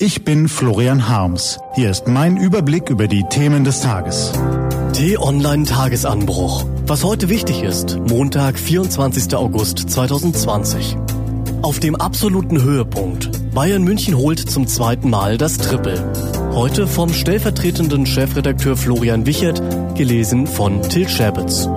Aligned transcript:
Ich 0.00 0.24
bin 0.24 0.48
Florian 0.48 1.08
Harms. 1.08 1.60
Hier 1.76 1.88
ist 1.88 2.08
mein 2.08 2.36
Überblick 2.36 2.90
über 2.90 3.06
die 3.06 3.22
Themen 3.30 3.62
des 3.62 3.80
Tages. 3.80 4.32
T-Online 4.92 5.66
Tagesanbruch. 5.66 6.64
Was 6.84 7.04
heute 7.04 7.28
wichtig 7.28 7.62
ist. 7.62 8.00
Montag, 8.00 8.58
24. 8.58 9.36
August 9.36 9.78
2020. 9.88 10.96
Auf 11.62 11.78
dem 11.78 11.94
absoluten 11.94 12.60
Höhepunkt. 12.60 13.30
Bayern 13.54 13.84
München 13.84 14.16
holt 14.16 14.40
zum 14.40 14.66
zweiten 14.66 15.10
Mal 15.10 15.38
das 15.38 15.58
Triple. 15.58 16.12
Heute 16.52 16.88
vom 16.88 17.14
stellvertretenden 17.14 18.04
Chefredakteur 18.04 18.76
Florian 18.76 19.26
Wichert, 19.26 19.62
gelesen 19.94 20.48
von 20.48 20.82
Till 20.82 21.08
Scherbitz. 21.08 21.68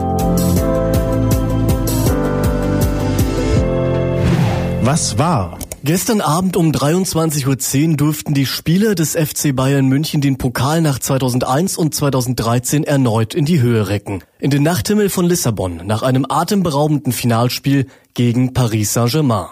Was 4.82 5.20
war? 5.20 5.60
Gestern 5.84 6.22
Abend 6.22 6.58
um 6.58 6.72
23.10 6.72 7.92
Uhr 7.92 7.98
durften 7.98 8.34
die 8.34 8.48
Spieler 8.48 8.96
des 8.96 9.16
FC 9.16 9.56
Bayern 9.56 9.86
München 9.86 10.22
den 10.22 10.40
Pokal 10.40 10.82
nach 10.82 10.98
2001 10.98 11.78
und 11.78 11.94
2013 11.94 12.84
erneut 12.84 13.36
in 13.36 13.46
die 13.46 13.62
Höhe 13.62 13.88
recken. 13.88 14.24
In 14.40 14.50
den 14.50 14.64
Nachthimmel 14.64 15.10
von 15.10 15.26
Lissabon 15.26 15.86
nach 15.86 16.02
einem 16.02 16.26
atemberaubenden 16.28 17.14
Finalspiel 17.14 17.86
gegen 18.16 18.54
Paris 18.54 18.94
Saint-Germain. 18.94 19.50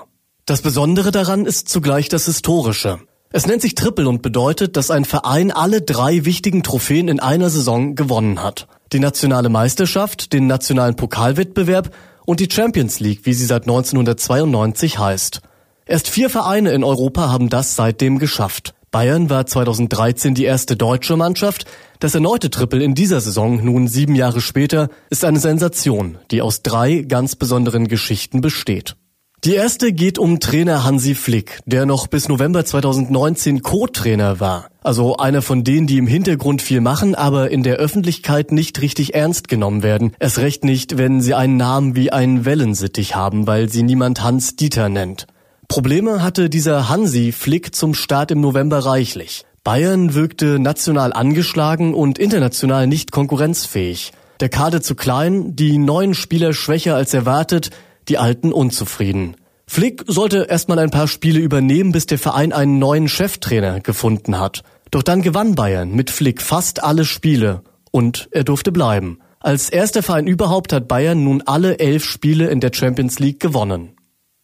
Das 0.47 0.63
Besondere 0.63 1.11
daran 1.11 1.45
ist 1.45 1.69
zugleich 1.69 2.09
das 2.09 2.25
Historische. 2.25 2.99
Es 3.31 3.45
nennt 3.45 3.61
sich 3.61 3.75
Triple 3.75 4.09
und 4.09 4.23
bedeutet, 4.23 4.77
dass 4.77 4.89
ein 4.89 5.05
Verein 5.05 5.51
alle 5.51 5.81
drei 5.81 6.25
wichtigen 6.25 6.63
Trophäen 6.63 7.07
in 7.07 7.19
einer 7.19 7.51
Saison 7.51 7.93
gewonnen 7.93 8.41
hat. 8.41 8.67
Die 8.93 8.99
nationale 8.99 9.49
Meisterschaft, 9.49 10.33
den 10.33 10.47
nationalen 10.47 10.95
Pokalwettbewerb 10.95 11.91
und 12.25 12.39
die 12.39 12.49
Champions 12.51 12.99
League, 12.99 13.21
wie 13.25 13.33
sie 13.33 13.45
seit 13.45 13.63
1992 13.63 14.97
heißt. 14.97 15.41
Erst 15.87 16.09
vier 16.09 16.31
Vereine 16.31 16.71
in 16.71 16.83
Europa 16.83 17.29
haben 17.29 17.49
das 17.49 17.75
seitdem 17.75 18.17
geschafft. 18.17 18.73
Bayern 18.89 19.29
war 19.29 19.45
2013 19.45 20.33
die 20.33 20.45
erste 20.45 20.75
deutsche 20.75 21.15
Mannschaft. 21.15 21.65
Das 21.99 22.15
erneute 22.15 22.49
Triple 22.49 22.83
in 22.83 22.95
dieser 22.95 23.21
Saison, 23.21 23.63
nun 23.63 23.87
sieben 23.87 24.15
Jahre 24.15 24.41
später, 24.41 24.89
ist 25.11 25.23
eine 25.23 25.39
Sensation, 25.39 26.17
die 26.31 26.41
aus 26.41 26.63
drei 26.63 27.01
ganz 27.01 27.35
besonderen 27.35 27.87
Geschichten 27.87 28.41
besteht. 28.41 28.95
Die 29.43 29.53
erste 29.53 29.93
geht 29.93 30.17
um 30.17 30.39
Trainer 30.39 30.83
Hansi 30.85 31.13
Flick, 31.13 31.59
der 31.67 31.85
noch 31.85 32.07
bis 32.07 32.29
November 32.29 32.65
2019 32.65 33.61
Co-Trainer 33.61 34.39
war. 34.39 34.69
Also 34.81 35.17
einer 35.17 35.43
von 35.43 35.63
denen, 35.63 35.85
die 35.85 35.99
im 35.99 36.07
Hintergrund 36.07 36.63
viel 36.63 36.81
machen, 36.81 37.13
aber 37.13 37.51
in 37.51 37.61
der 37.61 37.75
Öffentlichkeit 37.75 38.51
nicht 38.51 38.81
richtig 38.81 39.13
ernst 39.13 39.49
genommen 39.49 39.83
werden. 39.83 40.13
Erst 40.19 40.39
recht 40.39 40.63
nicht, 40.63 40.97
wenn 40.97 41.21
sie 41.21 41.35
einen 41.35 41.57
Namen 41.57 41.95
wie 41.95 42.11
einen 42.11 42.43
Wellensittich 42.43 43.15
haben, 43.15 43.45
weil 43.45 43.69
sie 43.69 43.83
niemand 43.83 44.23
Hans 44.23 44.55
Dieter 44.55 44.89
nennt. 44.89 45.27
Probleme 45.67 46.21
hatte 46.21 46.49
dieser 46.49 46.89
Hansi 46.89 47.31
Flick 47.31 47.75
zum 47.75 47.93
Start 47.93 48.31
im 48.31 48.41
November 48.41 48.79
reichlich. 48.79 49.45
Bayern 49.63 50.13
wirkte 50.13 50.59
national 50.59 51.11
angeschlagen 51.11 51.93
und 51.93 52.19
international 52.19 52.87
nicht 52.87 53.11
konkurrenzfähig. 53.11 54.11
Der 54.39 54.49
Kader 54.49 54.81
zu 54.81 54.95
klein, 54.95 55.55
die 55.55 55.77
neuen 55.77 56.13
Spieler 56.13 56.53
schwächer 56.53 56.95
als 56.95 57.13
erwartet, 57.13 57.71
die 58.07 58.17
alten 58.17 58.51
unzufrieden. 58.51 59.37
Flick 59.65 60.03
sollte 60.07 60.45
erstmal 60.49 60.77
ein 60.77 60.91
paar 60.91 61.07
Spiele 61.07 61.39
übernehmen, 61.39 61.91
bis 61.91 62.05
der 62.05 62.19
Verein 62.19 62.53
einen 62.53 62.77
neuen 62.77 63.07
Cheftrainer 63.07 63.79
gefunden 63.79 64.39
hat. 64.39 64.61
Doch 64.91 65.01
dann 65.01 65.23
gewann 65.23 65.55
Bayern 65.55 65.91
mit 65.93 66.11
Flick 66.11 66.41
fast 66.41 66.83
alle 66.83 67.05
Spiele 67.05 67.63
und 67.91 68.27
er 68.31 68.43
durfte 68.43 68.71
bleiben. 68.71 69.19
Als 69.39 69.69
erster 69.69 70.03
Verein 70.03 70.27
überhaupt 70.27 70.73
hat 70.73 70.87
Bayern 70.87 71.23
nun 71.23 71.41
alle 71.45 71.79
elf 71.79 72.05
Spiele 72.05 72.49
in 72.49 72.59
der 72.59 72.71
Champions 72.73 73.19
League 73.19 73.39
gewonnen. 73.39 73.94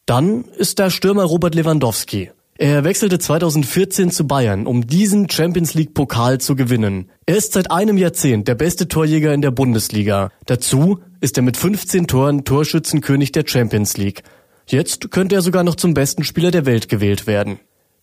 Dann 0.05 0.45
ist 0.57 0.79
da 0.79 0.89
Stürmer 0.89 1.23
Robert 1.23 1.55
Lewandowski. 1.55 2.31
Er 2.57 2.83
wechselte 2.83 3.17
2014 3.17 4.11
zu 4.11 4.27
Bayern, 4.27 4.67
um 4.67 4.85
diesen 4.85 5.29
Champions 5.29 5.73
League 5.73 5.95
Pokal 5.95 6.39
zu 6.39 6.55
gewinnen. 6.55 7.09
Er 7.25 7.37
ist 7.37 7.53
seit 7.53 7.71
einem 7.71 7.97
Jahrzehnt 7.97 8.47
der 8.47 8.53
beste 8.53 8.87
Torjäger 8.87 9.33
in 9.33 9.41
der 9.41 9.49
Bundesliga. 9.49 10.29
Dazu 10.45 10.99
ist 11.21 11.37
er 11.37 11.43
mit 11.43 11.57
15 11.57 12.05
Toren 12.05 12.43
Torschützenkönig 12.45 13.31
der 13.31 13.45
Champions 13.47 13.97
League. 13.97 14.21
Jetzt 14.67 15.09
könnte 15.09 15.35
er 15.35 15.41
sogar 15.41 15.63
noch 15.63 15.75
zum 15.75 15.93
besten 15.93 16.23
Spieler 16.23 16.51
der 16.51 16.67
Welt 16.67 16.87
gewählt 16.87 17.25
werden. 17.25 17.59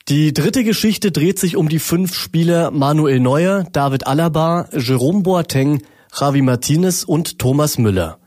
Die 0.08 0.32
dritte 0.32 0.64
Geschichte 0.64 1.12
dreht 1.12 1.38
sich 1.38 1.56
um 1.56 1.68
die 1.68 1.78
fünf 1.78 2.14
Spieler 2.14 2.70
Manuel 2.70 3.20
Neuer, 3.20 3.64
David 3.72 4.06
Alaba, 4.06 4.68
Jerome 4.72 5.22
Boateng, 5.22 5.82
Javi 6.18 6.42
Martinez 6.42 7.04
und 7.04 7.38
Thomas 7.38 7.78
Müller. 7.78 8.17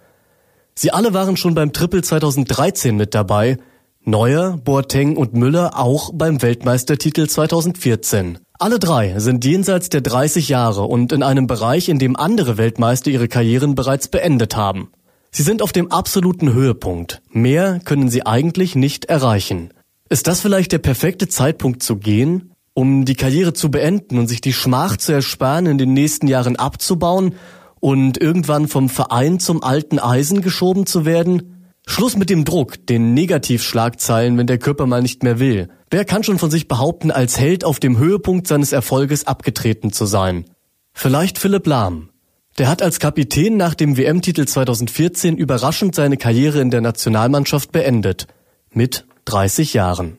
Sie 0.75 0.91
alle 0.91 1.13
waren 1.13 1.37
schon 1.37 1.53
beim 1.53 1.73
Triple 1.73 2.01
2013 2.01 2.95
mit 2.95 3.13
dabei, 3.13 3.57
Neuer, 4.03 4.57
Boateng 4.57 5.15
und 5.15 5.33
Müller 5.33 5.77
auch 5.77 6.11
beim 6.13 6.41
Weltmeistertitel 6.41 7.27
2014. 7.27 8.39
Alle 8.57 8.79
drei 8.79 9.19
sind 9.19 9.45
jenseits 9.45 9.89
der 9.89 10.01
30 10.01 10.49
Jahre 10.49 10.83
und 10.83 11.11
in 11.11 11.23
einem 11.23 11.45
Bereich, 11.45 11.89
in 11.89 11.99
dem 11.99 12.15
andere 12.15 12.57
Weltmeister 12.57 13.11
ihre 13.11 13.27
Karrieren 13.27 13.75
bereits 13.75 14.07
beendet 14.07 14.55
haben. 14.55 14.91
Sie 15.29 15.43
sind 15.43 15.61
auf 15.61 15.71
dem 15.71 15.91
absoluten 15.91 16.53
Höhepunkt. 16.53 17.21
Mehr 17.31 17.79
können 17.85 18.09
sie 18.09 18.25
eigentlich 18.25 18.75
nicht 18.75 19.05
erreichen. 19.05 19.71
Ist 20.09 20.27
das 20.27 20.41
vielleicht 20.41 20.71
der 20.71 20.79
perfekte 20.79 21.27
Zeitpunkt 21.27 21.83
zu 21.83 21.97
gehen? 21.97 22.51
Um 22.73 23.05
die 23.05 23.15
Karriere 23.15 23.53
zu 23.53 23.69
beenden 23.69 24.17
und 24.17 24.27
sich 24.27 24.41
die 24.41 24.53
Schmach 24.53 24.97
zu 24.97 25.11
ersparen, 25.11 25.65
in 25.65 25.77
den 25.77 25.93
nächsten 25.93 26.27
Jahren 26.27 26.55
abzubauen 26.55 27.35
und 27.81 28.21
irgendwann 28.21 28.69
vom 28.69 28.87
Verein 28.87 29.41
zum 29.41 29.61
alten 29.61 29.99
Eisen 29.99 30.41
geschoben 30.41 30.85
zu 30.85 31.03
werden? 31.03 31.73
Schluss 31.85 32.15
mit 32.15 32.29
dem 32.29 32.45
Druck, 32.45 32.85
den 32.87 33.13
Negativschlagzeilen, 33.13 34.37
wenn 34.37 34.47
der 34.47 34.59
Körper 34.59 34.85
mal 34.85 35.01
nicht 35.01 35.23
mehr 35.23 35.39
will. 35.39 35.67
Wer 35.89 36.05
kann 36.05 36.23
schon 36.23 36.39
von 36.39 36.51
sich 36.51 36.69
behaupten, 36.69 37.11
als 37.11 37.37
Held 37.37 37.65
auf 37.65 37.79
dem 37.79 37.97
Höhepunkt 37.97 38.47
seines 38.47 38.71
Erfolges 38.71 39.27
abgetreten 39.27 39.91
zu 39.91 40.05
sein? 40.05 40.45
Vielleicht 40.93 41.37
Philipp 41.37 41.67
Lahm. 41.67 42.09
Der 42.57 42.69
hat 42.69 42.81
als 42.81 42.99
Kapitän 42.99 43.57
nach 43.57 43.73
dem 43.73 43.97
WM-Titel 43.97 44.45
2014 44.45 45.35
überraschend 45.35 45.95
seine 45.95 46.17
Karriere 46.17 46.61
in 46.61 46.69
der 46.69 46.81
Nationalmannschaft 46.81 47.71
beendet. 47.71 48.27
Mit 48.71 49.05
30 49.25 49.73
Jahren. 49.73 50.17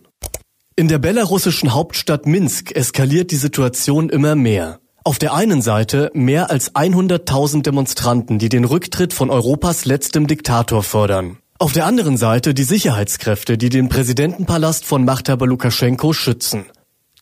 In 0.75 0.89
der 0.89 0.99
belarussischen 0.99 1.75
Hauptstadt 1.75 2.27
Minsk 2.27 2.75
eskaliert 2.75 3.31
die 3.31 3.37
Situation 3.37 4.09
immer 4.09 4.34
mehr. 4.34 4.81
Auf 5.05 5.19
der 5.19 5.35
einen 5.35 5.63
Seite 5.63 6.13
mehr 6.15 6.51
als 6.51 6.77
100.000 6.77 7.63
Demonstranten, 7.63 8.39
die 8.39 8.49
den 8.49 8.65
Rücktritt 8.65 9.13
von 9.13 9.31
Europas 9.31 9.85
letztem 9.85 10.29
Diktator 10.29 10.85
fordern. 10.85 11.39
Auf 11.59 11.73
der 11.73 11.87
anderen 11.87 12.17
Seite 12.17 12.55
die 12.55 12.63
Sicherheitskräfte, 12.63 13.59
die 13.59 13.69
den 13.69 13.89
Präsidentenpalast 13.89 14.85
von 14.85 15.05
Machthaber 15.05 15.49
Lukaschenko 15.49 16.13
schützen. 16.13 16.67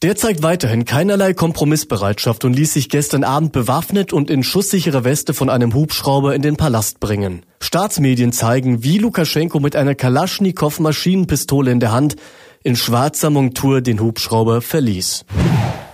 Der 0.03 0.15
zeigt 0.17 0.43
weiterhin 0.43 0.85
keinerlei 0.85 1.33
Kompromissbereitschaft 1.33 2.45
und 2.45 2.55
ließ 2.55 2.75
sich 2.75 2.91
gestern 2.91 3.25
Abend 3.25 3.53
bewaffnet 3.53 4.13
und 4.13 4.31
in 4.31 4.43
schusssichere 4.43 5.05
Weste 5.05 5.33
von 5.33 5.49
einem 5.49 5.73
Hubschrauber 5.73 6.35
in 6.35 6.43
den 6.43 6.57
Palast 6.57 7.01
bringen. 7.01 7.45
Staatsmedien 7.61 8.33
zeigen, 8.33 8.83
wie 8.83 8.99
Lukaschenko 8.99 9.59
mit 9.59 9.75
einer 9.75 9.95
Kalaschnikow-Maschinenpistole 9.95 11.71
in 11.71 11.81
der 11.81 11.93
Hand 11.93 12.17
in 12.63 12.77
schwarzer 12.77 13.31
Montur 13.31 13.81
den 13.81 14.01
Hubschrauber 14.01 14.61
verließ. 14.61 15.25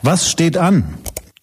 Was 0.02 0.30
steht 0.30 0.56
an? 0.56 0.84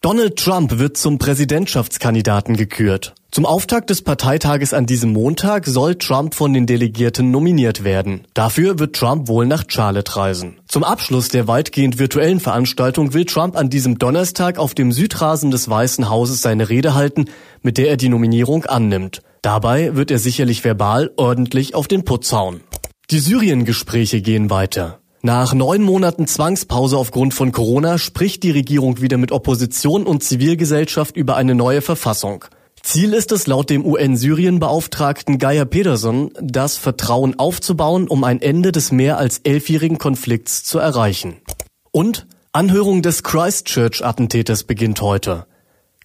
Donald 0.03 0.35
Trump 0.35 0.79
wird 0.79 0.97
zum 0.97 1.17
Präsidentschaftskandidaten 1.17 2.57
gekürt. 2.57 3.15
Zum 3.31 3.45
Auftakt 3.45 3.89
des 3.89 4.01
Parteitages 4.01 4.73
an 4.73 4.85
diesem 4.85 5.13
Montag 5.13 5.65
soll 5.65 5.95
Trump 5.95 6.35
von 6.35 6.51
den 6.51 6.65
Delegierten 6.65 7.31
nominiert 7.31 7.85
werden. 7.85 8.27
Dafür 8.33 8.79
wird 8.79 8.97
Trump 8.97 9.29
wohl 9.29 9.45
nach 9.45 9.63
Charlotte 9.65 10.17
reisen. 10.17 10.57
Zum 10.67 10.83
Abschluss 10.83 11.29
der 11.29 11.47
weitgehend 11.47 11.99
virtuellen 11.99 12.41
Veranstaltung 12.41 13.13
will 13.13 13.23
Trump 13.23 13.55
an 13.55 13.69
diesem 13.69 13.97
Donnerstag 13.97 14.59
auf 14.59 14.73
dem 14.73 14.91
Südrasen 14.91 15.51
des 15.51 15.69
Weißen 15.69 16.09
Hauses 16.09 16.41
seine 16.41 16.67
Rede 16.67 16.95
halten, 16.95 17.29
mit 17.61 17.77
der 17.77 17.87
er 17.87 17.95
die 17.95 18.09
Nominierung 18.09 18.65
annimmt. 18.65 19.21
Dabei 19.41 19.95
wird 19.95 20.11
er 20.11 20.19
sicherlich 20.19 20.65
verbal 20.65 21.11
ordentlich 21.15 21.75
auf 21.75 21.87
den 21.87 22.03
Putz 22.03 22.33
hauen. 22.33 22.59
Die 23.09 23.19
Syrien-Gespräche 23.19 24.21
gehen 24.21 24.49
weiter. 24.49 24.99
Nach 25.25 25.53
neun 25.53 25.83
Monaten 25.83 26.27
Zwangspause 26.27 26.97
aufgrund 26.97 27.33
von 27.33 27.53
Corona 27.53 27.97
spricht 27.97 28.43
die 28.43 28.51
Regierung 28.51 28.99
wieder 28.99 29.15
mit 29.15 29.31
Opposition 29.31 30.05
und 30.05 30.21
Zivilgesellschaft 30.21 31.15
über 31.15 31.37
eine 31.37 31.55
neue 31.55 31.81
Verfassung. 31.81 32.43
Ziel 32.81 33.13
ist 33.13 33.31
es 33.31 33.47
laut 33.47 33.69
dem 33.69 33.85
UN-Syrien-Beauftragten 33.85 35.37
Geir 35.37 35.63
Pedersen, 35.63 36.31
das 36.41 36.75
Vertrauen 36.75 37.39
aufzubauen, 37.39 38.09
um 38.09 38.25
ein 38.25 38.41
Ende 38.41 38.73
des 38.73 38.91
mehr 38.91 39.17
als 39.17 39.37
elfjährigen 39.45 39.97
Konflikts 39.97 40.65
zu 40.65 40.77
erreichen. 40.79 41.35
Und 41.91 42.27
Anhörung 42.51 43.01
des 43.01 43.23
Christchurch-Attentäters 43.23 44.65
beginnt 44.65 45.01
heute. 45.01 45.45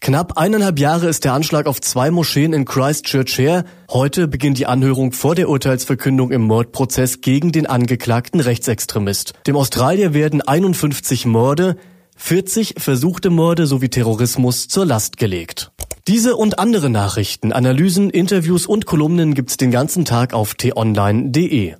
Knapp 0.01 0.39
eineinhalb 0.39 0.79
Jahre 0.79 1.09
ist 1.09 1.25
der 1.25 1.33
Anschlag 1.33 1.67
auf 1.67 1.81
zwei 1.81 2.11
Moscheen 2.11 2.53
in 2.53 2.65
Christchurch 2.65 3.37
her. 3.39 3.65
Heute 3.91 4.29
beginnt 4.29 4.59
die 4.59 4.67
Anhörung 4.67 5.13
vor 5.13 5.35
der 5.35 5.49
Urteilsverkündung 5.49 6.31
im 6.31 6.43
Mordprozess 6.43 7.21
gegen 7.21 7.53
den 7.53 7.67
angeklagten 7.67 8.41
Rechtsextremist. 8.41 9.35
Dem 9.47 9.57
Australier 9.57 10.15
werden 10.15 10.41
51 10.41 11.27
Morde, 11.27 11.77
40 12.17 12.75
versuchte 12.79 13.31
Morde 13.31 13.67
sowie 13.67 13.89
Terrorismus 13.89 14.69
zur 14.69 14.87
Last 14.87 15.17
gelegt. 15.17 15.73
Diese 16.07 16.37
und 16.37 16.59
andere 16.59 16.91
Nachrichten, 16.91 17.53
Analysen, 17.53 18.11
Interviews 18.11 18.67
und 18.67 18.87
Kolumnen 18.87 19.35
gibt's 19.35 19.57
den 19.57 19.71
ganzen 19.71 20.05
Tag 20.05 20.33
auf 20.33 20.55
t-online.de. 20.55 21.75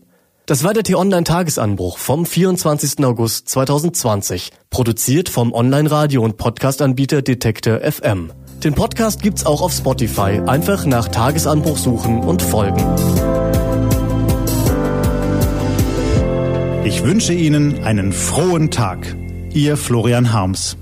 Das 0.49 0.65
war 0.65 0.73
der 0.73 0.83
T-Online-Tagesanbruch 0.83 1.99
vom 1.99 2.25
24. 2.25 3.05
August 3.05 3.51
2020. 3.51 4.51
Produziert 4.71 5.29
vom 5.29 5.53
Online-Radio- 5.53 6.23
und 6.23 6.39
Podcast-Anbieter 6.39 7.21
Detektor 7.21 7.81
FM. 7.81 8.33
Den 8.65 8.73
Podcast 8.73 9.21
gibt's 9.21 9.45
auch 9.45 9.61
auf 9.61 9.75
Spotify. 9.75 10.41
Einfach 10.47 10.87
nach 10.87 11.09
Tagesanbruch 11.09 11.77
suchen 11.77 12.21
und 12.21 12.41
folgen. 12.41 12.83
Ich 16.85 17.05
wünsche 17.05 17.35
Ihnen 17.35 17.85
einen 17.85 18.15
frohen 18.15 18.71
Tag. 18.71 19.15
Ihr 19.53 19.77
Florian 19.77 20.33
Harms. 20.33 20.79